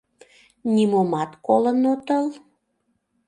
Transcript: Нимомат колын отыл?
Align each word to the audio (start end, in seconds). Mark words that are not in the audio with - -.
Нимомат 0.73 1.31
колын 1.45 1.79
отыл? 1.93 2.25